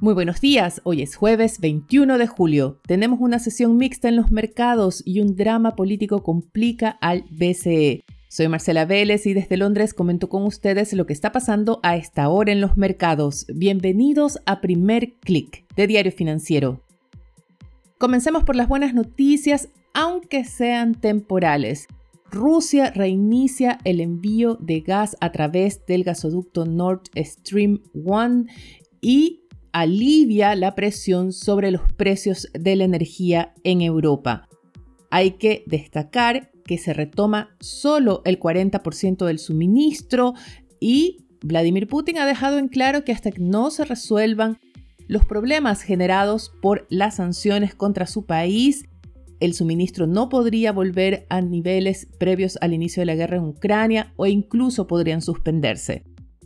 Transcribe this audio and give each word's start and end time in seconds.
Muy 0.00 0.12
buenos 0.12 0.40
días, 0.40 0.80
hoy 0.82 1.02
es 1.02 1.14
jueves 1.14 1.60
21 1.60 2.18
de 2.18 2.26
julio. 2.26 2.80
Tenemos 2.84 3.20
una 3.20 3.38
sesión 3.38 3.76
mixta 3.76 4.08
en 4.08 4.16
los 4.16 4.32
mercados 4.32 5.04
y 5.06 5.20
un 5.20 5.36
drama 5.36 5.76
político 5.76 6.24
complica 6.24 6.98
al 7.00 7.24
BCE. 7.30 8.02
Soy 8.28 8.48
Marcela 8.48 8.86
Vélez 8.86 9.24
y 9.24 9.34
desde 9.34 9.56
Londres 9.56 9.94
comento 9.94 10.28
con 10.28 10.42
ustedes 10.42 10.92
lo 10.94 11.06
que 11.06 11.12
está 11.12 11.30
pasando 11.30 11.78
a 11.84 11.94
esta 11.94 12.28
hora 12.28 12.50
en 12.50 12.60
los 12.60 12.76
mercados. 12.76 13.46
Bienvenidos 13.54 14.40
a 14.46 14.60
Primer 14.60 15.12
Click 15.20 15.64
de 15.76 15.86
Diario 15.86 16.10
Financiero. 16.10 16.82
Comencemos 17.96 18.42
por 18.42 18.56
las 18.56 18.66
buenas 18.66 18.94
noticias, 18.94 19.68
aunque 19.94 20.42
sean 20.44 20.96
temporales. 20.96 21.86
Rusia 22.32 22.90
reinicia 22.90 23.78
el 23.84 24.00
envío 24.00 24.56
de 24.56 24.80
gas 24.80 25.16
a 25.20 25.30
través 25.30 25.86
del 25.86 26.02
gasoducto 26.02 26.64
Nord 26.66 27.02
Stream 27.16 27.80
1 27.92 28.46
y 29.00 29.43
alivia 29.74 30.54
la 30.54 30.76
presión 30.76 31.32
sobre 31.32 31.72
los 31.72 31.82
precios 31.92 32.48
de 32.54 32.76
la 32.76 32.84
energía 32.84 33.52
en 33.64 33.82
Europa. 33.82 34.48
Hay 35.10 35.32
que 35.32 35.64
destacar 35.66 36.52
que 36.64 36.78
se 36.78 36.94
retoma 36.94 37.56
solo 37.58 38.22
el 38.24 38.38
40% 38.38 39.26
del 39.26 39.40
suministro 39.40 40.34
y 40.78 41.26
Vladimir 41.42 41.88
Putin 41.88 42.18
ha 42.18 42.26
dejado 42.26 42.58
en 42.58 42.68
claro 42.68 43.04
que 43.04 43.10
hasta 43.10 43.32
que 43.32 43.42
no 43.42 43.72
se 43.72 43.84
resuelvan 43.84 44.58
los 45.08 45.26
problemas 45.26 45.82
generados 45.82 46.52
por 46.62 46.86
las 46.88 47.16
sanciones 47.16 47.74
contra 47.74 48.06
su 48.06 48.26
país, 48.26 48.84
el 49.40 49.54
suministro 49.54 50.06
no 50.06 50.28
podría 50.28 50.70
volver 50.70 51.26
a 51.28 51.40
niveles 51.40 52.06
previos 52.18 52.58
al 52.60 52.74
inicio 52.74 53.00
de 53.00 53.06
la 53.06 53.16
guerra 53.16 53.38
en 53.38 53.44
Ucrania 53.44 54.12
o 54.14 54.26
incluso 54.26 54.86
podrían 54.86 55.20
suspenderse. 55.20 56.04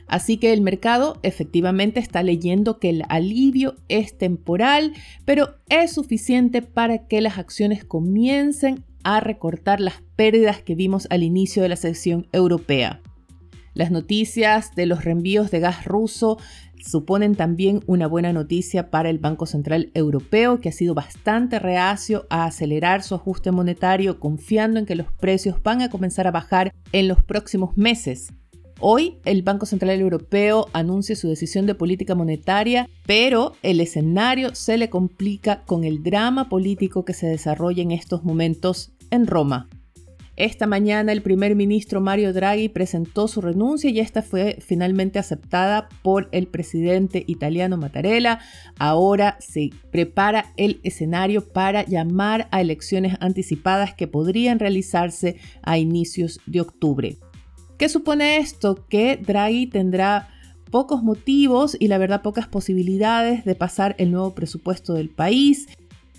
Así 0.08 0.38
que 0.38 0.52
el 0.52 0.62
mercado 0.62 1.18
efectivamente 1.22 2.00
está 2.00 2.22
leyendo 2.22 2.78
que 2.78 2.90
el 2.90 3.04
alivio 3.08 3.76
es 3.88 4.16
temporal, 4.16 4.94
pero 5.24 5.56
es 5.68 5.92
suficiente 5.92 6.62
para 6.62 7.06
que 7.06 7.20
las 7.20 7.38
acciones 7.38 7.84
comiencen 7.84 8.84
a 9.04 9.20
recortar 9.20 9.80
las 9.80 10.02
pérdidas 10.16 10.62
que 10.62 10.74
vimos 10.74 11.06
al 11.10 11.22
inicio 11.22 11.62
de 11.62 11.68
la 11.68 11.76
sesión 11.76 12.26
europea. 12.32 13.00
Las 13.74 13.90
noticias 13.90 14.74
de 14.74 14.86
los 14.86 15.04
reenvíos 15.04 15.50
de 15.50 15.60
gas 15.60 15.84
ruso 15.84 16.38
suponen 16.84 17.34
también 17.34 17.80
una 17.86 18.06
buena 18.06 18.32
noticia 18.32 18.90
para 18.90 19.10
el 19.10 19.18
Banco 19.18 19.46
Central 19.46 19.90
Europeo, 19.94 20.60
que 20.60 20.70
ha 20.70 20.72
sido 20.72 20.94
bastante 20.94 21.58
reacio 21.58 22.26
a 22.30 22.44
acelerar 22.44 23.02
su 23.02 23.14
ajuste 23.14 23.52
monetario, 23.52 24.18
confiando 24.18 24.80
en 24.80 24.86
que 24.86 24.96
los 24.96 25.12
precios 25.12 25.62
van 25.62 25.82
a 25.82 25.90
comenzar 25.90 26.26
a 26.26 26.32
bajar 26.32 26.72
en 26.92 27.08
los 27.08 27.22
próximos 27.22 27.76
meses. 27.76 28.32
Hoy 28.80 29.16
el 29.24 29.42
Banco 29.42 29.66
Central 29.66 29.98
Europeo 29.98 30.68
anuncia 30.72 31.16
su 31.16 31.28
decisión 31.28 31.66
de 31.66 31.74
política 31.74 32.14
monetaria, 32.14 32.88
pero 33.06 33.54
el 33.64 33.80
escenario 33.80 34.54
se 34.54 34.78
le 34.78 34.88
complica 34.88 35.64
con 35.64 35.82
el 35.82 36.04
drama 36.04 36.48
político 36.48 37.04
que 37.04 37.12
se 37.12 37.26
desarrolla 37.26 37.82
en 37.82 37.90
estos 37.90 38.22
momentos 38.22 38.92
en 39.10 39.26
Roma. 39.26 39.68
Esta 40.36 40.68
mañana 40.68 41.10
el 41.10 41.22
primer 41.22 41.56
ministro 41.56 42.00
Mario 42.00 42.32
Draghi 42.32 42.68
presentó 42.68 43.26
su 43.26 43.40
renuncia 43.40 43.90
y 43.90 43.98
esta 43.98 44.22
fue 44.22 44.58
finalmente 44.60 45.18
aceptada 45.18 45.88
por 46.02 46.28
el 46.30 46.46
presidente 46.46 47.24
italiano 47.26 47.76
Mattarella. 47.76 48.38
Ahora 48.78 49.36
se 49.40 49.70
prepara 49.90 50.52
el 50.56 50.78
escenario 50.84 51.44
para 51.48 51.84
llamar 51.84 52.46
a 52.52 52.60
elecciones 52.60 53.16
anticipadas 53.18 53.94
que 53.94 54.06
podrían 54.06 54.60
realizarse 54.60 55.34
a 55.62 55.78
inicios 55.78 56.38
de 56.46 56.60
octubre. 56.60 57.18
¿Qué 57.78 57.88
supone 57.88 58.38
esto? 58.38 58.84
Que 58.88 59.16
Draghi 59.16 59.68
tendrá 59.68 60.28
pocos 60.68 61.04
motivos 61.04 61.76
y 61.78 61.86
la 61.86 61.98
verdad 61.98 62.22
pocas 62.22 62.48
posibilidades 62.48 63.44
de 63.44 63.54
pasar 63.54 63.94
el 63.98 64.10
nuevo 64.10 64.34
presupuesto 64.34 64.94
del 64.94 65.10
país. 65.10 65.68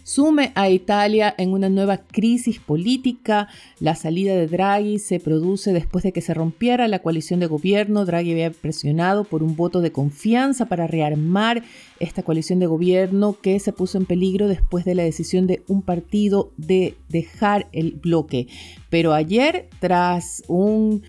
Sume 0.03 0.53
a 0.55 0.69
Italia 0.69 1.35
en 1.37 1.51
una 1.51 1.67
nueva 1.67 1.97
crisis 1.97 2.59
política. 2.59 3.49
La 3.81 3.95
salida 3.95 4.33
de 4.35 4.47
Draghi 4.47 4.99
se 4.99 5.19
produce 5.19 5.73
después 5.73 6.05
de 6.05 6.13
que 6.13 6.21
se 6.21 6.33
rompiera 6.33 6.87
la 6.87 6.99
coalición 6.99 7.41
de 7.41 7.47
gobierno. 7.47 8.05
Draghi 8.05 8.31
había 8.31 8.51
presionado 8.51 9.25
por 9.25 9.43
un 9.43 9.57
voto 9.57 9.81
de 9.81 9.91
confianza 9.91 10.67
para 10.67 10.87
rearmar 10.87 11.63
esta 11.99 12.23
coalición 12.23 12.59
de 12.59 12.67
gobierno 12.67 13.35
que 13.39 13.59
se 13.59 13.73
puso 13.73 13.97
en 13.97 14.05
peligro 14.05 14.47
después 14.47 14.85
de 14.85 14.95
la 14.95 15.03
decisión 15.03 15.45
de 15.45 15.61
un 15.67 15.81
partido 15.81 16.53
de 16.55 16.95
dejar 17.09 17.67
el 17.73 17.91
bloque. 17.91 18.47
Pero 18.89 19.13
ayer, 19.13 19.67
tras 19.81 20.41
un 20.47 21.03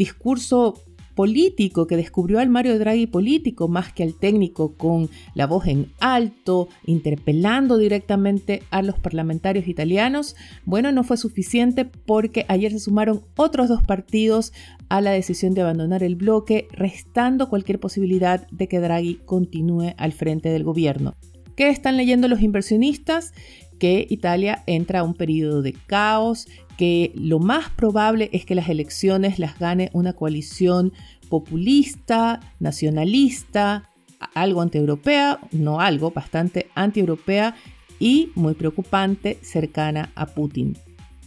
discurso 0.00 0.82
político 1.14 1.86
que 1.86 1.98
descubrió 1.98 2.38
al 2.38 2.48
Mario 2.48 2.78
Draghi 2.78 3.06
político 3.06 3.68
más 3.68 3.92
que 3.92 4.02
al 4.02 4.14
técnico 4.14 4.74
con 4.78 5.10
la 5.34 5.46
voz 5.46 5.66
en 5.66 5.92
alto, 6.00 6.68
interpelando 6.86 7.76
directamente 7.76 8.62
a 8.70 8.80
los 8.80 8.98
parlamentarios 8.98 9.68
italianos, 9.68 10.36
bueno, 10.64 10.92
no 10.92 11.04
fue 11.04 11.18
suficiente 11.18 11.84
porque 11.84 12.46
ayer 12.48 12.72
se 12.72 12.80
sumaron 12.80 13.20
otros 13.36 13.68
dos 13.68 13.82
partidos 13.82 14.54
a 14.88 15.02
la 15.02 15.10
decisión 15.10 15.52
de 15.52 15.60
abandonar 15.60 16.02
el 16.02 16.16
bloque, 16.16 16.68
restando 16.72 17.50
cualquier 17.50 17.78
posibilidad 17.78 18.48
de 18.50 18.66
que 18.68 18.80
Draghi 18.80 19.16
continúe 19.26 19.92
al 19.98 20.12
frente 20.12 20.48
del 20.48 20.64
gobierno. 20.64 21.16
¿Qué 21.60 21.68
están 21.68 21.98
leyendo 21.98 22.26
los 22.26 22.40
inversionistas? 22.40 23.34
Que 23.78 24.06
Italia 24.08 24.64
entra 24.66 25.00
a 25.00 25.02
un 25.02 25.12
periodo 25.12 25.60
de 25.60 25.74
caos, 25.74 26.48
que 26.78 27.12
lo 27.14 27.38
más 27.38 27.68
probable 27.68 28.30
es 28.32 28.46
que 28.46 28.54
las 28.54 28.70
elecciones 28.70 29.38
las 29.38 29.58
gane 29.58 29.90
una 29.92 30.14
coalición 30.14 30.94
populista, 31.28 32.40
nacionalista, 32.60 33.90
algo 34.32 34.62
antieuropea, 34.62 35.38
no 35.52 35.80
algo, 35.80 36.12
bastante 36.12 36.70
antieuropea 36.74 37.54
y 37.98 38.30
muy 38.36 38.54
preocupante, 38.54 39.36
cercana 39.42 40.12
a 40.14 40.24
Putin. 40.24 40.78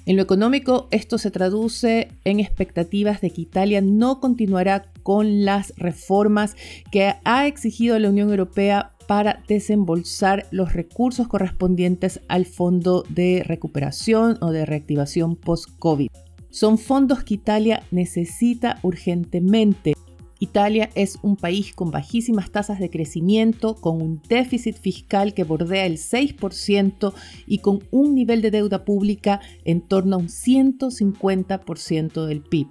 En 0.06 0.18
lo 0.18 0.24
económico, 0.24 0.88
esto 0.92 1.18
se 1.18 1.32
traduce 1.32 2.10
en 2.26 2.42
expectativas 2.42 3.22
de 3.22 3.30
que 3.30 3.42
Italia 3.42 3.82
no 3.82 4.20
continuará 4.20 4.92
con 5.02 5.46
las 5.46 5.74
reformas 5.78 6.58
que 6.92 7.14
ha 7.24 7.48
exigido 7.48 7.98
la 8.00 8.10
Unión 8.10 8.30
Europea 8.30 8.93
para 9.08 9.44
desembolsar 9.48 10.48
los 10.52 10.74
recursos 10.74 11.28
correspondientes 11.28 12.22
al 12.28 12.46
Fondo 12.46 13.04
de 13.10 13.44
Recuperación 13.46 14.38
o 14.42 14.52
de 14.52 14.66
Reactivación 14.66 15.36
Post-COVID. 15.36 16.10
Son 16.50 16.78
fondos 16.78 17.24
que 17.24 17.34
Italia 17.36 17.84
necesita 17.92 18.80
urgentemente. 18.84 19.94
Italia 20.40 20.90
es 20.94 21.18
un 21.22 21.38
país 21.38 21.74
con 21.74 21.90
bajísimas 21.90 22.52
tasas 22.52 22.80
de 22.80 22.90
crecimiento, 22.90 23.76
con 23.76 24.02
un 24.02 24.22
déficit 24.28 24.78
fiscal 24.78 25.34
que 25.34 25.46
bordea 25.46 25.86
el 25.86 25.98
6% 25.98 27.14
y 27.48 27.60
con 27.60 27.80
un 27.92 28.14
nivel 28.14 28.42
de 28.42 28.52
deuda 28.52 28.84
pública 28.86 29.40
en 29.64 29.82
torno 29.82 30.18
a 30.18 30.20
un 30.20 30.28
150% 30.28 32.26
del 32.26 32.42
PIB. 32.42 32.68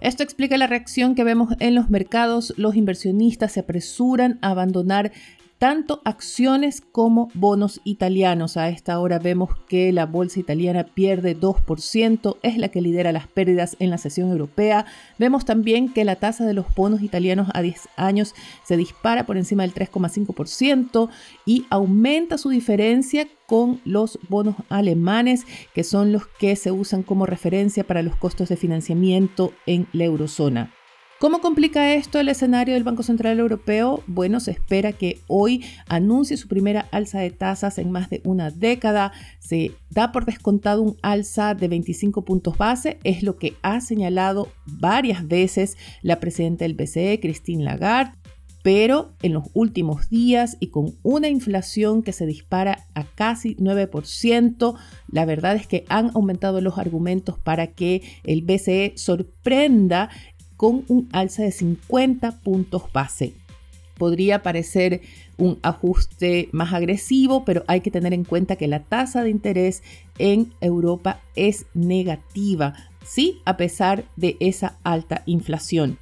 Esto 0.00 0.22
explica 0.22 0.58
la 0.58 0.66
reacción 0.66 1.14
que 1.14 1.24
vemos 1.24 1.54
en 1.58 1.74
los 1.74 1.88
mercados. 1.88 2.52
Los 2.56 2.76
inversionistas 2.76 3.52
se 3.52 3.60
apresuran 3.60 4.38
a 4.42 4.50
abandonar 4.50 5.12
tanto 5.58 6.02
acciones 6.04 6.80
como 6.80 7.30
bonos 7.34 7.80
italianos. 7.84 8.56
A 8.56 8.68
esta 8.68 8.98
hora 8.98 9.18
vemos 9.18 9.50
que 9.68 9.92
la 9.92 10.06
bolsa 10.06 10.40
italiana 10.40 10.84
pierde 10.84 11.38
2%, 11.38 12.36
es 12.42 12.58
la 12.58 12.68
que 12.68 12.82
lidera 12.82 13.12
las 13.12 13.26
pérdidas 13.26 13.76
en 13.78 13.90
la 13.90 13.98
sesión 13.98 14.30
europea. 14.30 14.86
Vemos 15.18 15.44
también 15.44 15.92
que 15.92 16.04
la 16.04 16.16
tasa 16.16 16.44
de 16.44 16.54
los 16.54 16.66
bonos 16.74 17.02
italianos 17.02 17.48
a 17.54 17.62
10 17.62 17.88
años 17.96 18.34
se 18.64 18.76
dispara 18.76 19.24
por 19.24 19.36
encima 19.36 19.62
del 19.62 19.74
3,5% 19.74 21.08
y 21.46 21.66
aumenta 21.70 22.38
su 22.38 22.50
diferencia 22.50 23.26
con 23.46 23.80
los 23.84 24.18
bonos 24.28 24.56
alemanes, 24.68 25.46
que 25.74 25.84
son 25.84 26.12
los 26.12 26.26
que 26.26 26.56
se 26.56 26.72
usan 26.72 27.02
como 27.02 27.26
referencia 27.26 27.84
para 27.84 28.02
los 28.02 28.16
costos 28.16 28.48
de 28.48 28.56
financiamiento 28.56 29.52
en 29.66 29.86
la 29.92 30.04
eurozona. 30.04 30.75
¿Cómo 31.18 31.40
complica 31.40 31.94
esto 31.94 32.20
el 32.20 32.28
escenario 32.28 32.74
del 32.74 32.84
Banco 32.84 33.02
Central 33.02 33.38
Europeo? 33.38 34.02
Bueno, 34.06 34.38
se 34.38 34.50
espera 34.50 34.92
que 34.92 35.18
hoy 35.28 35.64
anuncie 35.88 36.36
su 36.36 36.46
primera 36.46 36.88
alza 36.92 37.20
de 37.20 37.30
tasas 37.30 37.78
en 37.78 37.90
más 37.90 38.10
de 38.10 38.20
una 38.24 38.50
década. 38.50 39.12
Se 39.38 39.72
da 39.88 40.12
por 40.12 40.26
descontado 40.26 40.82
un 40.82 40.98
alza 41.00 41.54
de 41.54 41.68
25 41.68 42.22
puntos 42.22 42.58
base, 42.58 42.98
es 43.02 43.22
lo 43.22 43.38
que 43.38 43.54
ha 43.62 43.80
señalado 43.80 44.48
varias 44.66 45.26
veces 45.26 45.78
la 46.02 46.20
presidenta 46.20 46.66
del 46.66 46.74
BCE, 46.74 47.18
Christine 47.18 47.64
Lagarde 47.64 48.12
pero 48.66 49.12
en 49.22 49.32
los 49.32 49.44
últimos 49.54 50.10
días 50.10 50.56
y 50.58 50.70
con 50.70 50.96
una 51.04 51.28
inflación 51.28 52.02
que 52.02 52.12
se 52.12 52.26
dispara 52.26 52.84
a 52.96 53.04
casi 53.04 53.54
9%, 53.58 54.74
la 55.06 55.24
verdad 55.24 55.54
es 55.54 55.68
que 55.68 55.84
han 55.88 56.10
aumentado 56.16 56.60
los 56.60 56.76
argumentos 56.76 57.38
para 57.38 57.68
que 57.68 58.02
el 58.24 58.42
BCE 58.42 58.94
sorprenda 58.96 60.10
con 60.56 60.84
un 60.88 61.08
alza 61.12 61.42
de 61.42 61.52
50 61.52 62.40
puntos 62.40 62.84
base. 62.92 63.34
Podría 63.98 64.42
parecer 64.42 65.00
un 65.38 65.58
ajuste 65.62 66.48
más 66.52 66.74
agresivo, 66.74 67.44
pero 67.44 67.64
hay 67.66 67.80
que 67.80 67.90
tener 67.90 68.12
en 68.12 68.24
cuenta 68.24 68.56
que 68.56 68.68
la 68.68 68.80
tasa 68.80 69.22
de 69.22 69.30
interés 69.30 69.82
en 70.18 70.52
Europa 70.60 71.20
es 71.34 71.66
negativa, 71.72 72.74
sí, 73.04 73.40
a 73.44 73.56
pesar 73.56 74.04
de 74.16 74.36
esa 74.40 74.76
alta 74.82 75.22
inflación. 75.26 75.98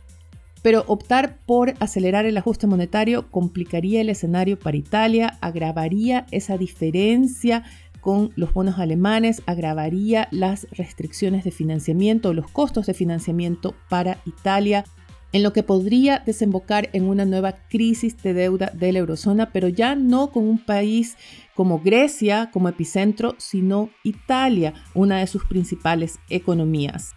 Pero 0.63 0.85
optar 0.87 1.37
por 1.45 1.75
acelerar 1.79 2.25
el 2.25 2.39
ajuste 2.39 2.67
monetario 2.67 3.31
complicaría 3.31 4.01
el 4.01 4.09
escenario 4.09 4.59
para 4.59 4.79
Italia, 4.79 5.37
agravaría 5.43 6.27
esa 6.31 6.57
diferencia 6.57 7.65
con 8.05 8.35
los 8.37 8.53
bonos 8.53 8.79
alemanes, 8.79 9.43
agravaría 9.47 10.29
las 10.31 10.67
restricciones 10.73 11.43
de 11.43 11.51
financiamiento 11.51 12.29
o 12.29 12.35
los 12.35 12.51
costos 12.51 12.85
de 12.85 12.93
financiamiento 12.93 13.75
para 13.89 14.19
Italia, 14.27 14.85
en 15.33 15.43
lo 15.43 15.55
que 15.55 15.63
podría 15.63 16.19
desembocar 16.19 16.91
en 16.93 17.09
una 17.09 17.25
nueva 17.25 17.53
crisis 17.71 18.23
de 18.23 18.35
deuda 18.35 18.71
de 18.75 18.93
la 18.93 18.99
eurozona, 18.99 19.53
pero 19.53 19.69
ya 19.69 19.95
no 19.95 20.33
con 20.33 20.47
un 20.47 20.59
país 20.59 21.17
como 21.55 21.81
Grecia 21.81 22.51
como 22.53 22.69
epicentro, 22.69 23.37
sino 23.39 23.89
Italia, 24.03 24.75
una 24.93 25.21
de 25.21 25.27
sus 25.27 25.47
principales 25.47 26.19
economías. 26.29 27.15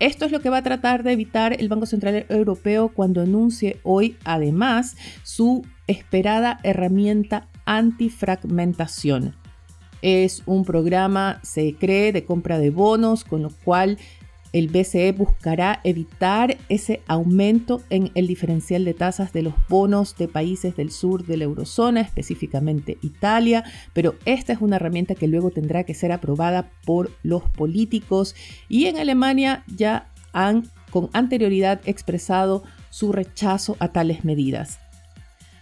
Esto 0.00 0.24
es 0.24 0.32
lo 0.32 0.40
que 0.40 0.50
va 0.50 0.56
a 0.56 0.62
tratar 0.64 1.04
de 1.04 1.12
evitar 1.12 1.52
el 1.52 1.68
Banco 1.68 1.86
Central 1.86 2.26
Europeo 2.28 2.88
cuando 2.88 3.20
anuncie 3.20 3.78
hoy, 3.84 4.16
además, 4.24 4.96
su 5.22 5.64
esperada 5.86 6.58
herramienta 6.64 7.46
antifragmentación. 7.66 9.40
Es 10.02 10.42
un 10.46 10.64
programa, 10.64 11.40
se 11.42 11.74
cree, 11.74 12.12
de 12.12 12.24
compra 12.24 12.58
de 12.58 12.70
bonos, 12.70 13.24
con 13.24 13.42
lo 13.42 13.50
cual 13.64 13.98
el 14.52 14.68
BCE 14.68 15.12
buscará 15.12 15.80
evitar 15.82 16.58
ese 16.68 17.00
aumento 17.06 17.82
en 17.88 18.10
el 18.14 18.26
diferencial 18.26 18.84
de 18.84 18.94
tasas 18.94 19.32
de 19.32 19.42
los 19.42 19.54
bonos 19.68 20.16
de 20.16 20.28
países 20.28 20.76
del 20.76 20.90
sur 20.90 21.24
de 21.24 21.38
la 21.38 21.44
eurozona, 21.44 22.02
específicamente 22.02 22.98
Italia, 23.02 23.64
pero 23.94 24.14
esta 24.26 24.52
es 24.52 24.60
una 24.60 24.76
herramienta 24.76 25.14
que 25.14 25.26
luego 25.26 25.50
tendrá 25.50 25.84
que 25.84 25.94
ser 25.94 26.12
aprobada 26.12 26.70
por 26.84 27.10
los 27.22 27.42
políticos 27.44 28.34
y 28.68 28.86
en 28.86 28.98
Alemania 28.98 29.64
ya 29.74 30.10
han 30.32 30.68
con 30.90 31.08
anterioridad 31.14 31.80
expresado 31.86 32.62
su 32.90 33.12
rechazo 33.12 33.76
a 33.78 33.88
tales 33.88 34.24
medidas. 34.24 34.78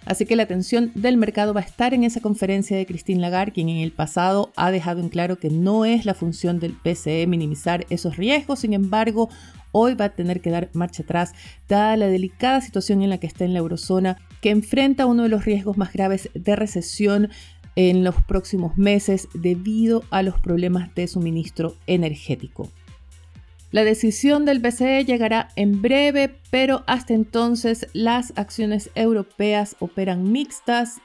Así 0.04 0.24
que 0.24 0.36
la 0.36 0.44
atención 0.44 0.92
del 0.94 1.16
mercado 1.16 1.52
va 1.52 1.60
a 1.60 1.64
estar 1.64 1.92
en 1.92 2.04
esa 2.04 2.20
conferencia 2.20 2.76
de 2.76 2.86
Christine 2.86 3.20
Lagarde, 3.20 3.52
quien 3.52 3.68
en 3.68 3.78
el 3.78 3.92
pasado 3.92 4.50
ha 4.56 4.70
dejado 4.70 5.00
en 5.00 5.08
claro 5.08 5.38
que 5.38 5.50
no 5.50 5.84
es 5.84 6.06
la 6.06 6.14
función 6.14 6.58
del 6.58 6.72
PCE 6.72 7.26
minimizar 7.26 7.86
esos 7.90 8.16
riesgos. 8.16 8.60
Sin 8.60 8.72
embargo, 8.72 9.28
hoy 9.72 9.94
va 9.94 10.06
a 10.06 10.14
tener 10.14 10.40
que 10.40 10.50
dar 10.50 10.70
marcha 10.72 11.02
atrás, 11.02 11.32
dada 11.68 11.96
la 11.96 12.06
delicada 12.06 12.60
situación 12.60 13.02
en 13.02 13.10
la 13.10 13.18
que 13.18 13.26
está 13.26 13.44
en 13.44 13.52
la 13.52 13.58
eurozona, 13.58 14.16
que 14.40 14.50
enfrenta 14.50 15.06
uno 15.06 15.24
de 15.24 15.28
los 15.28 15.44
riesgos 15.44 15.76
más 15.76 15.92
graves 15.92 16.30
de 16.34 16.56
recesión 16.56 17.28
en 17.76 18.02
los 18.02 18.16
próximos 18.22 18.76
meses 18.76 19.28
debido 19.34 20.02
a 20.10 20.22
los 20.22 20.40
problemas 20.40 20.94
de 20.94 21.06
suministro 21.06 21.76
energético. 21.86 22.70
La 23.72 23.84
decisión 23.84 24.44
del 24.44 24.58
BCE 24.58 25.04
llegará 25.04 25.50
en 25.54 25.80
breve, 25.80 26.40
pero 26.50 26.82
hasta 26.88 27.14
entonces 27.14 27.86
las 27.92 28.32
acciones 28.36 28.90
europeas 28.96 29.76
operan 29.78 30.32
mixtas. 30.32 31.00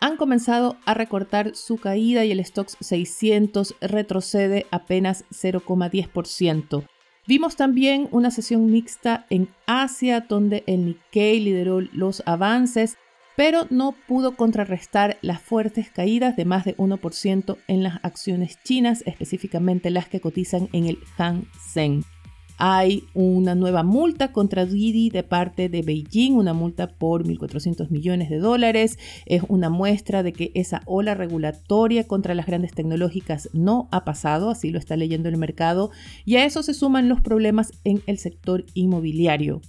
Han 0.00 0.18
comenzado 0.18 0.76
a 0.84 0.92
recortar 0.92 1.54
su 1.54 1.78
caída 1.78 2.24
y 2.26 2.32
el 2.32 2.44
Stoxx 2.44 2.76
600 2.80 3.76
retrocede 3.80 4.66
apenas 4.70 5.24
0,10%. 5.30 6.84
Vimos 7.26 7.56
también 7.56 8.08
una 8.10 8.30
sesión 8.30 8.66
mixta 8.66 9.26
en 9.30 9.48
Asia 9.66 10.26
donde 10.28 10.64
el 10.66 10.84
Nikkei 10.84 11.40
lideró 11.40 11.80
los 11.80 12.22
avances, 12.26 12.98
pero 13.36 13.66
no 13.70 13.94
pudo 14.06 14.36
contrarrestar 14.36 15.18
las 15.22 15.40
fuertes 15.40 15.90
caídas 15.90 16.36
de 16.36 16.44
más 16.44 16.64
de 16.64 16.76
1% 16.76 17.56
en 17.68 17.82
las 17.82 18.04
acciones 18.04 18.58
chinas, 18.62 19.02
específicamente 19.06 19.90
las 19.90 20.08
que 20.08 20.20
cotizan 20.20 20.68
en 20.72 20.86
el 20.86 20.98
Hang 21.16 21.44
Seng. 21.58 22.04
Hay 22.58 23.04
una 23.14 23.56
nueva 23.56 23.82
multa 23.82 24.30
contra 24.30 24.66
Didi 24.66 25.10
de 25.10 25.24
parte 25.24 25.68
de 25.68 25.82
Beijing, 25.82 26.34
una 26.34 26.52
multa 26.52 26.86
por 26.86 27.24
1.400 27.26 27.90
millones 27.90 28.30
de 28.30 28.38
dólares. 28.38 28.98
Es 29.26 29.42
una 29.48 29.68
muestra 29.68 30.22
de 30.22 30.32
que 30.32 30.52
esa 30.54 30.82
ola 30.86 31.14
regulatoria 31.14 32.06
contra 32.06 32.34
las 32.34 32.46
grandes 32.46 32.72
tecnológicas 32.72 33.48
no 33.52 33.88
ha 33.90 34.04
pasado, 34.04 34.48
así 34.48 34.70
lo 34.70 34.78
está 34.78 34.96
leyendo 34.96 35.28
el 35.28 35.38
mercado, 35.38 35.90
y 36.24 36.36
a 36.36 36.44
eso 36.44 36.62
se 36.62 36.74
suman 36.74 37.08
los 37.08 37.20
problemas 37.20 37.72
en 37.82 38.02
el 38.06 38.18
sector 38.18 38.64
inmobiliario. 38.74 39.60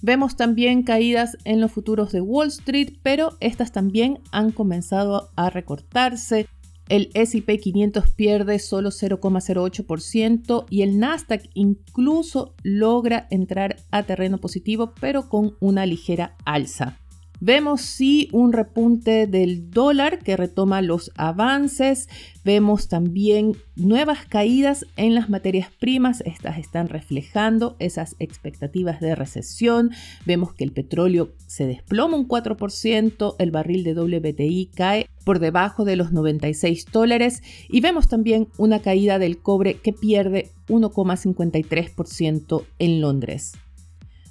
Vemos 0.00 0.36
también 0.36 0.82
caídas 0.84 1.36
en 1.44 1.60
los 1.60 1.72
futuros 1.72 2.12
de 2.12 2.20
Wall 2.20 2.48
Street, 2.48 2.98
pero 3.02 3.36
estas 3.40 3.72
también 3.72 4.20
han 4.30 4.52
comenzado 4.52 5.30
a 5.34 5.50
recortarse. 5.50 6.46
El 6.88 7.10
SP 7.12 7.58
500 7.58 8.10
pierde 8.10 8.58
solo 8.60 8.90
0,08% 8.90 10.66
y 10.70 10.82
el 10.82 10.98
Nasdaq 10.98 11.42
incluso 11.54 12.54
logra 12.62 13.26
entrar 13.30 13.76
a 13.90 14.04
terreno 14.04 14.38
positivo, 14.38 14.94
pero 15.00 15.28
con 15.28 15.56
una 15.60 15.84
ligera 15.84 16.36
alza. 16.44 16.98
Vemos 17.40 17.82
sí 17.82 18.28
un 18.32 18.52
repunte 18.52 19.28
del 19.28 19.70
dólar 19.70 20.18
que 20.18 20.36
retoma 20.36 20.82
los 20.82 21.12
avances. 21.16 22.08
Vemos 22.44 22.88
también 22.88 23.56
nuevas 23.76 24.26
caídas 24.26 24.86
en 24.96 25.14
las 25.14 25.30
materias 25.30 25.68
primas. 25.78 26.20
Estas 26.22 26.58
están 26.58 26.88
reflejando 26.88 27.76
esas 27.78 28.16
expectativas 28.18 29.00
de 29.00 29.14
recesión. 29.14 29.90
Vemos 30.26 30.52
que 30.52 30.64
el 30.64 30.72
petróleo 30.72 31.30
se 31.46 31.66
desploma 31.66 32.16
un 32.16 32.26
4%, 32.26 33.36
el 33.38 33.50
barril 33.52 33.84
de 33.84 33.94
WTI 33.94 34.70
cae 34.74 35.08
por 35.24 35.38
debajo 35.38 35.84
de 35.84 35.94
los 35.94 36.10
96 36.10 36.86
dólares 36.90 37.42
y 37.68 37.80
vemos 37.80 38.08
también 38.08 38.48
una 38.56 38.80
caída 38.80 39.20
del 39.20 39.38
cobre 39.38 39.74
que 39.74 39.92
pierde 39.92 40.50
1,53% 40.68 42.64
en 42.80 43.00
Londres. 43.00 43.52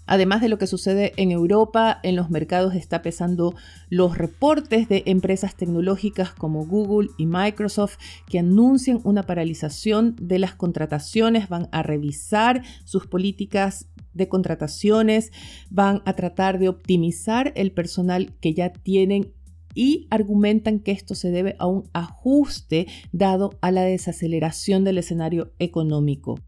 Además 0.07 0.41
de 0.41 0.49
lo 0.49 0.57
que 0.57 0.67
sucede 0.67 1.13
en 1.17 1.31
Europa, 1.31 1.99
en 2.01 2.15
los 2.15 2.29
mercados 2.29 2.73
está 2.73 3.01
pesando 3.01 3.53
los 3.89 4.17
reportes 4.17 4.87
de 4.87 5.03
empresas 5.05 5.55
tecnológicas 5.55 6.31
como 6.31 6.65
Google 6.65 7.09
y 7.17 7.25
Microsoft 7.25 7.97
que 8.27 8.39
anuncian 8.39 9.01
una 9.03 9.23
paralización 9.23 10.15
de 10.19 10.39
las 10.39 10.55
contrataciones, 10.55 11.49
van 11.49 11.67
a 11.71 11.83
revisar 11.83 12.63
sus 12.85 13.05
políticas 13.05 13.89
de 14.13 14.29
contrataciones, 14.29 15.31
van 15.69 16.01
a 16.05 16.13
tratar 16.13 16.57
de 16.57 16.69
optimizar 16.69 17.51
el 17.55 17.71
personal 17.71 18.33
que 18.39 18.53
ya 18.53 18.71
tienen 18.71 19.33
y 19.75 20.07
argumentan 20.09 20.79
que 20.79 20.91
esto 20.91 21.13
se 21.13 21.29
debe 21.29 21.55
a 21.59 21.67
un 21.67 21.87
ajuste 21.93 22.87
dado 23.11 23.51
a 23.61 23.71
la 23.71 23.83
desaceleración 23.83 24.83
del 24.83 24.97
escenario 24.97 25.53
económico. 25.59 26.39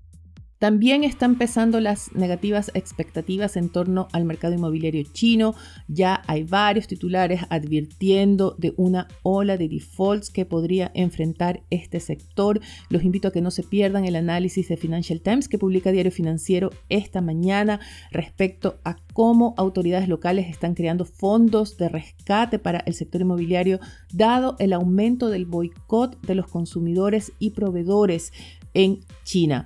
También 0.59 1.05
están 1.05 1.31
empezando 1.31 1.79
las 1.79 2.13
negativas 2.13 2.69
expectativas 2.73 3.55
en 3.55 3.69
torno 3.69 4.09
al 4.11 4.25
mercado 4.25 4.53
inmobiliario 4.53 5.03
chino. 5.13 5.55
Ya 5.87 6.21
hay 6.27 6.43
varios 6.43 6.85
titulares 6.87 7.43
advirtiendo 7.49 8.55
de 8.57 8.73
una 8.75 9.07
ola 9.23 9.55
de 9.55 9.69
defaults 9.69 10.29
que 10.29 10.45
podría 10.45 10.91
enfrentar 10.95 11.63
este 11.69 12.01
sector. 12.01 12.59
Los 12.89 13.03
invito 13.03 13.29
a 13.29 13.31
que 13.31 13.39
no 13.39 13.51
se 13.51 13.63
pierdan 13.63 14.03
el 14.03 14.17
análisis 14.17 14.67
de 14.67 14.75
Financial 14.75 15.21
Times 15.21 15.47
que 15.47 15.57
publica 15.57 15.93
Diario 15.93 16.11
Financiero 16.11 16.71
esta 16.89 17.21
mañana 17.21 17.79
respecto 18.11 18.81
a 18.83 18.97
cómo 19.13 19.53
autoridades 19.55 20.09
locales 20.09 20.49
están 20.49 20.75
creando 20.75 21.05
fondos 21.05 21.77
de 21.77 21.87
rescate 21.87 22.59
para 22.59 22.79
el 22.79 22.95
sector 22.95 23.21
inmobiliario 23.21 23.79
dado 24.11 24.57
el 24.59 24.73
aumento 24.73 25.29
del 25.29 25.45
boicot 25.45 26.19
de 26.19 26.35
los 26.35 26.47
consumidores 26.47 27.31
y 27.39 27.51
proveedores 27.51 28.33
en 28.73 28.99
China. 29.23 29.65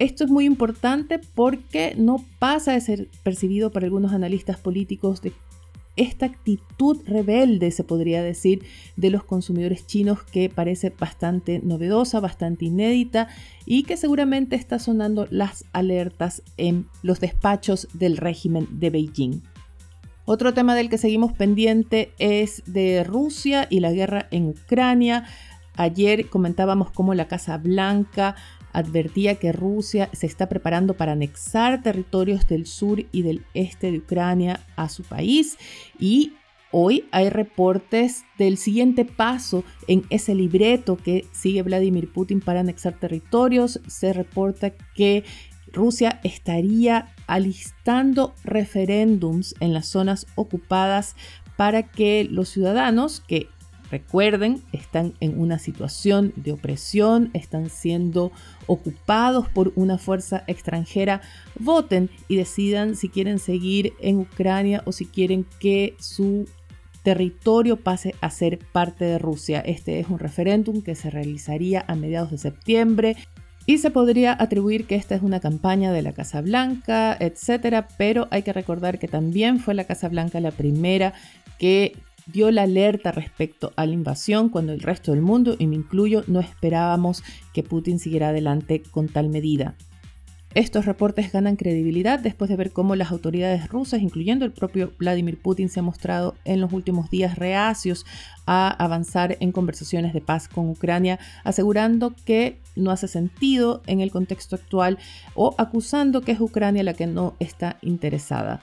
Esto 0.00 0.24
es 0.24 0.30
muy 0.30 0.46
importante 0.46 1.20
porque 1.34 1.94
no 1.94 2.24
pasa 2.38 2.72
de 2.72 2.80
ser 2.80 3.08
percibido 3.22 3.70
por 3.70 3.84
algunos 3.84 4.14
analistas 4.14 4.58
políticos 4.58 5.20
de 5.20 5.34
esta 5.96 6.24
actitud 6.24 7.02
rebelde, 7.04 7.70
se 7.70 7.84
podría 7.84 8.22
decir, 8.22 8.64
de 8.96 9.10
los 9.10 9.24
consumidores 9.24 9.86
chinos 9.86 10.22
que 10.22 10.48
parece 10.48 10.88
bastante 10.88 11.60
novedosa, 11.62 12.18
bastante 12.18 12.64
inédita 12.64 13.28
y 13.66 13.82
que 13.82 13.98
seguramente 13.98 14.56
está 14.56 14.78
sonando 14.78 15.28
las 15.30 15.66
alertas 15.74 16.42
en 16.56 16.86
los 17.02 17.20
despachos 17.20 17.86
del 17.92 18.16
régimen 18.16 18.68
de 18.70 18.88
Beijing. 18.88 19.42
Otro 20.24 20.54
tema 20.54 20.74
del 20.74 20.88
que 20.88 20.96
seguimos 20.96 21.34
pendiente 21.34 22.12
es 22.18 22.62
de 22.64 23.04
Rusia 23.04 23.66
y 23.68 23.80
la 23.80 23.92
guerra 23.92 24.28
en 24.30 24.48
Ucrania. 24.48 25.24
Ayer 25.76 26.30
comentábamos 26.30 26.90
cómo 26.90 27.12
la 27.12 27.28
Casa 27.28 27.58
Blanca 27.58 28.36
advertía 28.72 29.36
que 29.36 29.52
Rusia 29.52 30.10
se 30.12 30.26
está 30.26 30.48
preparando 30.48 30.94
para 30.94 31.12
anexar 31.12 31.82
territorios 31.82 32.46
del 32.48 32.66
sur 32.66 33.04
y 33.12 33.22
del 33.22 33.44
este 33.54 33.90
de 33.90 33.98
Ucrania 33.98 34.60
a 34.76 34.88
su 34.88 35.02
país 35.02 35.58
y 35.98 36.34
hoy 36.72 37.08
hay 37.10 37.30
reportes 37.30 38.24
del 38.38 38.56
siguiente 38.56 39.04
paso 39.04 39.64
en 39.88 40.04
ese 40.10 40.34
libreto 40.34 40.96
que 40.96 41.26
sigue 41.32 41.62
Vladimir 41.62 42.12
Putin 42.12 42.40
para 42.40 42.60
anexar 42.60 42.98
territorios. 42.98 43.80
Se 43.86 44.12
reporta 44.12 44.70
que 44.94 45.24
Rusia 45.72 46.20
estaría 46.24 47.14
alistando 47.26 48.34
referéndums 48.44 49.54
en 49.60 49.72
las 49.72 49.86
zonas 49.86 50.26
ocupadas 50.34 51.16
para 51.56 51.82
que 51.84 52.26
los 52.30 52.48
ciudadanos 52.48 53.20
que 53.20 53.48
Recuerden, 53.90 54.62
están 54.72 55.14
en 55.20 55.40
una 55.40 55.58
situación 55.58 56.32
de 56.36 56.52
opresión, 56.52 57.30
están 57.34 57.70
siendo 57.70 58.30
ocupados 58.66 59.48
por 59.48 59.72
una 59.74 59.98
fuerza 59.98 60.44
extranjera. 60.46 61.22
Voten 61.58 62.08
y 62.28 62.36
decidan 62.36 62.94
si 62.94 63.08
quieren 63.08 63.40
seguir 63.40 63.92
en 64.00 64.18
Ucrania 64.18 64.82
o 64.86 64.92
si 64.92 65.06
quieren 65.06 65.44
que 65.58 65.96
su 65.98 66.48
territorio 67.02 67.76
pase 67.76 68.14
a 68.20 68.30
ser 68.30 68.58
parte 68.58 69.04
de 69.04 69.18
Rusia. 69.18 69.60
Este 69.60 69.98
es 69.98 70.08
un 70.08 70.18
referéndum 70.18 70.82
que 70.82 70.94
se 70.94 71.10
realizaría 71.10 71.84
a 71.88 71.96
mediados 71.96 72.30
de 72.30 72.38
septiembre. 72.38 73.16
Y 73.66 73.78
se 73.78 73.90
podría 73.90 74.36
atribuir 74.38 74.86
que 74.86 74.96
esta 74.96 75.14
es 75.14 75.22
una 75.22 75.38
campaña 75.38 75.92
de 75.92 76.02
la 76.02 76.12
Casa 76.12 76.40
Blanca, 76.40 77.16
etcétera, 77.20 77.88
pero 77.98 78.26
hay 78.30 78.42
que 78.42 78.52
recordar 78.52 78.98
que 78.98 79.06
también 79.06 79.60
fue 79.60 79.74
la 79.74 79.84
Casa 79.84 80.08
Blanca 80.08 80.40
la 80.40 80.50
primera 80.50 81.12
que 81.58 81.92
dio 82.32 82.50
la 82.50 82.62
alerta 82.62 83.12
respecto 83.12 83.72
a 83.76 83.86
la 83.86 83.94
invasión 83.94 84.48
cuando 84.48 84.72
el 84.72 84.80
resto 84.80 85.12
del 85.12 85.22
mundo, 85.22 85.56
y 85.58 85.66
me 85.66 85.76
incluyo, 85.76 86.24
no 86.26 86.40
esperábamos 86.40 87.22
que 87.52 87.62
Putin 87.62 87.98
siguiera 87.98 88.28
adelante 88.28 88.82
con 88.90 89.08
tal 89.08 89.28
medida. 89.28 89.76
Estos 90.52 90.84
reportes 90.84 91.30
ganan 91.30 91.54
credibilidad 91.54 92.18
después 92.18 92.50
de 92.50 92.56
ver 92.56 92.72
cómo 92.72 92.96
las 92.96 93.12
autoridades 93.12 93.68
rusas, 93.68 94.02
incluyendo 94.02 94.44
el 94.44 94.50
propio 94.50 94.92
Vladimir 94.98 95.40
Putin, 95.40 95.68
se 95.68 95.78
han 95.78 95.86
mostrado 95.86 96.34
en 96.44 96.60
los 96.60 96.72
últimos 96.72 97.08
días 97.08 97.38
reacios 97.38 98.04
a 98.46 98.68
avanzar 98.68 99.36
en 99.38 99.52
conversaciones 99.52 100.12
de 100.12 100.20
paz 100.20 100.48
con 100.48 100.68
Ucrania, 100.68 101.20
asegurando 101.44 102.16
que 102.24 102.58
no 102.74 102.90
hace 102.90 103.06
sentido 103.06 103.82
en 103.86 104.00
el 104.00 104.10
contexto 104.10 104.56
actual 104.56 104.98
o 105.34 105.54
acusando 105.56 106.20
que 106.22 106.32
es 106.32 106.40
Ucrania 106.40 106.82
la 106.82 106.94
que 106.94 107.06
no 107.06 107.36
está 107.38 107.76
interesada. 107.80 108.60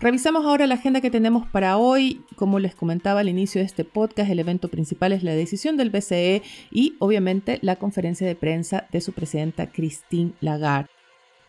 Revisamos 0.00 0.46
ahora 0.46 0.68
la 0.68 0.76
agenda 0.76 1.00
que 1.00 1.10
tenemos 1.10 1.48
para 1.48 1.76
hoy. 1.76 2.22
Como 2.36 2.60
les 2.60 2.76
comentaba 2.76 3.18
al 3.18 3.28
inicio 3.28 3.60
de 3.60 3.66
este 3.66 3.82
podcast, 3.84 4.30
el 4.30 4.38
evento 4.38 4.68
principal 4.68 5.10
es 5.10 5.24
la 5.24 5.32
decisión 5.32 5.76
del 5.76 5.90
BCE 5.90 6.42
y 6.70 6.94
obviamente 7.00 7.58
la 7.62 7.74
conferencia 7.74 8.24
de 8.24 8.36
prensa 8.36 8.86
de 8.92 9.00
su 9.00 9.12
presidenta 9.12 9.66
Christine 9.66 10.34
Lagarde. 10.40 10.88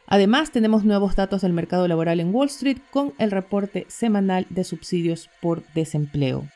Además, 0.08 0.52
tenemos 0.52 0.84
nuevos 0.84 1.16
datos 1.16 1.42
del 1.42 1.54
mercado 1.54 1.88
laboral 1.88 2.20
en 2.20 2.34
Wall 2.34 2.48
Street 2.48 2.80
con 2.90 3.14
el 3.20 3.30
reporte 3.30 3.86
semanal 3.88 4.48
de 4.50 4.64
subsidios 4.64 5.30
por 5.44 5.64
desempleo. 5.76 6.48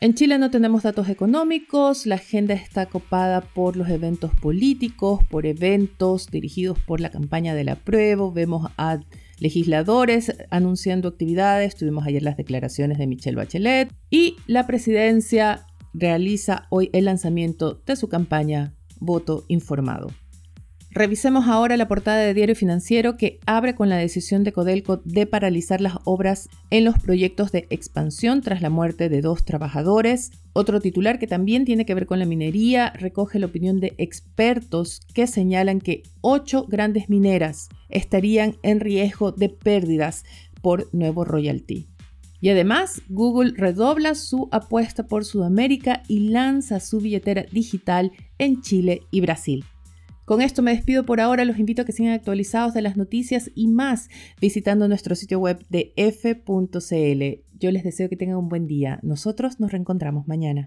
En 0.00 0.14
Chile 0.14 0.38
no 0.38 0.50
tenemos 0.50 0.84
datos 0.84 1.10
económicos, 1.10 2.06
la 2.06 2.14
agenda 2.14 2.54
está 2.54 2.86
copada 2.86 3.42
por 3.42 3.76
los 3.76 3.90
eventos 3.90 4.30
políticos, 4.40 5.20
por 5.28 5.44
eventos 5.44 6.30
dirigidos 6.30 6.78
por 6.78 7.00
la 7.00 7.10
campaña 7.10 7.54
del 7.54 7.68
apruebo, 7.68 8.32
vemos 8.32 8.70
a 8.78 9.00
legisladores 9.38 10.32
anunciando 10.50 11.08
actividades, 11.08 11.76
tuvimos 11.76 12.06
ayer 12.06 12.22
las 12.22 12.36
declaraciones 12.36 12.98
de 12.98 13.06
Michelle 13.06 13.36
Bachelet 13.36 13.92
y 14.10 14.36
la 14.46 14.66
presidencia 14.66 15.66
realiza 15.94 16.66
hoy 16.70 16.90
el 16.92 17.06
lanzamiento 17.06 17.80
de 17.86 17.96
su 17.96 18.08
campaña 18.08 18.74
Voto 19.00 19.44
Informado. 19.48 20.10
Revisemos 20.96 21.46
ahora 21.46 21.76
la 21.76 21.88
portada 21.88 22.20
de 22.20 22.32
Diario 22.32 22.56
Financiero 22.56 23.18
que 23.18 23.38
abre 23.44 23.74
con 23.74 23.90
la 23.90 23.98
decisión 23.98 24.44
de 24.44 24.52
Codelco 24.52 25.02
de 25.04 25.26
paralizar 25.26 25.82
las 25.82 25.98
obras 26.04 26.48
en 26.70 26.86
los 26.86 26.98
proyectos 26.98 27.52
de 27.52 27.66
expansión 27.68 28.40
tras 28.40 28.62
la 28.62 28.70
muerte 28.70 29.10
de 29.10 29.20
dos 29.20 29.44
trabajadores. 29.44 30.30
Otro 30.54 30.80
titular 30.80 31.18
que 31.18 31.26
también 31.26 31.66
tiene 31.66 31.84
que 31.84 31.92
ver 31.94 32.06
con 32.06 32.18
la 32.18 32.24
minería 32.24 32.94
recoge 32.94 33.38
la 33.38 33.44
opinión 33.44 33.78
de 33.78 33.92
expertos 33.98 35.02
que 35.12 35.26
señalan 35.26 35.82
que 35.82 36.02
ocho 36.22 36.64
grandes 36.66 37.10
mineras 37.10 37.68
estarían 37.90 38.56
en 38.62 38.80
riesgo 38.80 39.32
de 39.32 39.50
pérdidas 39.50 40.24
por 40.62 40.88
nuevo 40.94 41.26
royalty. 41.26 41.88
Y 42.40 42.48
además, 42.48 43.02
Google 43.10 43.52
redobla 43.54 44.14
su 44.14 44.48
apuesta 44.50 45.06
por 45.06 45.26
Sudamérica 45.26 46.04
y 46.08 46.30
lanza 46.30 46.80
su 46.80 47.02
billetera 47.02 47.44
digital 47.52 48.12
en 48.38 48.62
Chile 48.62 49.02
y 49.10 49.20
Brasil. 49.20 49.62
Con 50.26 50.42
esto 50.42 50.60
me 50.60 50.72
despido 50.72 51.06
por 51.06 51.20
ahora, 51.20 51.44
los 51.44 51.56
invito 51.56 51.82
a 51.82 51.84
que 51.84 51.92
sigan 51.92 52.12
actualizados 52.12 52.74
de 52.74 52.82
las 52.82 52.96
noticias 52.96 53.48
y 53.54 53.68
más 53.68 54.08
visitando 54.40 54.88
nuestro 54.88 55.14
sitio 55.14 55.38
web 55.38 55.64
de 55.68 55.92
f.cl. 55.94 57.44
Yo 57.60 57.70
les 57.70 57.84
deseo 57.84 58.08
que 58.08 58.16
tengan 58.16 58.38
un 58.38 58.48
buen 58.48 58.66
día. 58.66 58.98
Nosotros 59.04 59.60
nos 59.60 59.70
reencontramos 59.70 60.26
mañana. 60.26 60.66